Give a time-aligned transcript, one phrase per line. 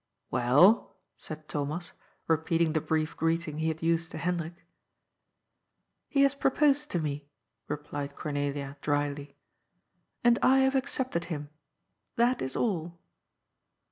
[0.31, 1.91] "Well?" said Thomas,
[2.27, 4.65] repeating the brief greeting he had used to Hendrik."
[6.09, 7.29] He has proposed to me,"
[7.67, 9.35] replied Cornelia dryly,
[10.23, 11.51] "and I have accepted him.
[12.15, 12.99] That is all."